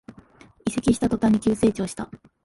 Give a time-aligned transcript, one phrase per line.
[0.65, 2.09] 移籍した途端に急成長した